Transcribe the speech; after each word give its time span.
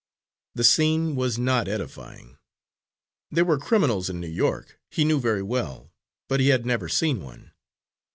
The 0.55 0.63
scene 0.63 1.15
was 1.15 1.37
not 1.37 1.67
edifying. 1.67 2.39
There 3.29 3.45
were 3.45 3.59
criminals 3.59 4.09
in 4.09 4.19
New 4.19 4.25
York, 4.31 4.79
he 4.89 5.05
knew 5.05 5.19
very 5.19 5.43
well, 5.43 5.91
but 6.27 6.39
he 6.39 6.47
had 6.49 6.65
never 6.65 6.89
seen 6.89 7.21
one. 7.21 7.51